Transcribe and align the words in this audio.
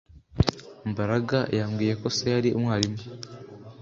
Mbaraga 0.91 1.37
yambwiye 1.57 1.93
ko 2.01 2.07
se 2.15 2.25
yari 2.33 2.49
umwarimu 2.57 2.99